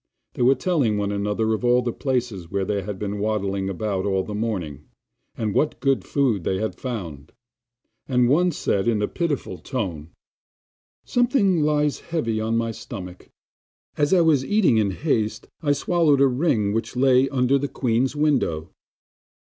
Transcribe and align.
They 0.33 0.41
were 0.41 0.55
telling 0.55 0.97
one 0.97 1.11
another 1.11 1.53
of 1.53 1.63
all 1.63 1.83
the 1.83 1.93
places 1.93 2.49
where 2.49 2.65
they 2.65 2.81
had 2.81 2.97
been 2.97 3.19
waddling 3.19 3.69
about 3.69 4.03
all 4.03 4.23
the 4.23 4.33
morning, 4.33 4.85
and 5.37 5.53
what 5.53 5.79
good 5.79 6.03
food 6.03 6.43
they 6.43 6.57
had 6.57 6.73
found; 6.73 7.31
and 8.07 8.27
one 8.27 8.51
said 8.51 8.87
in 8.87 8.99
a 9.03 9.07
pitiful 9.07 9.59
tone: 9.59 10.09
'Something 11.05 11.61
lies 11.61 11.99
heavy 11.99 12.41
on 12.41 12.57
my 12.57 12.71
stomach; 12.71 13.29
as 13.95 14.11
I 14.11 14.21
was 14.21 14.43
eating 14.43 14.77
in 14.77 14.89
haste 14.89 15.47
I 15.61 15.71
swallowed 15.71 16.19
a 16.21 16.25
ring 16.27 16.73
which 16.73 16.95
lay 16.95 17.29
under 17.29 17.59
the 17.59 17.67
queen's 17.67 18.15
window. 18.15 18.71